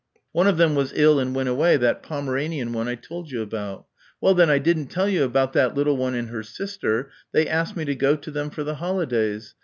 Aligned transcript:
One 0.31 0.47
of 0.47 0.57
them 0.57 0.73
was 0.73 0.93
ill 0.95 1.19
and 1.19 1.35
went 1.35 1.47
away 1.47 1.77
that 1.77 2.01
Pomeranian 2.01 2.73
one 2.73 2.87
I 2.87 2.95
told 2.95 3.29
you 3.29 3.43
about. 3.43 3.85
Well, 4.19 4.33
then, 4.33 4.49
I 4.49 4.57
didn't 4.57 4.87
tell 4.87 5.07
you 5.07 5.23
about 5.23 5.53
that 5.53 5.75
little 5.75 5.95
one 5.95 6.15
and 6.15 6.29
her 6.29 6.41
sister 6.41 7.11
they 7.33 7.47
asked 7.47 7.77
me 7.77 7.85
to 7.85 7.93
go 7.93 8.15
to 8.15 8.31
them 8.31 8.49
for 8.49 8.63
the 8.63 8.73
holidays. 8.81 9.53